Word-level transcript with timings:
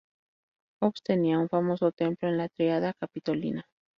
Ops 0.81 1.03
tenía 1.03 1.37
un 1.37 1.47
famoso 1.47 1.91
templo 1.91 2.27
en 2.27 2.39
la 2.39 2.49
tríada 2.49 2.95
capitolina. 2.99 3.67